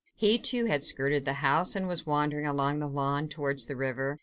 He, 0.15 0.39
too, 0.39 0.65
had 0.65 0.81
skirted 0.81 1.25
the 1.25 1.33
house, 1.45 1.75
and 1.75 1.87
was 1.87 2.07
wandering 2.07 2.47
along 2.47 2.79
the 2.79 2.89
lawn, 2.89 3.27
towards 3.29 3.67
the 3.67 3.75
river. 3.75 4.17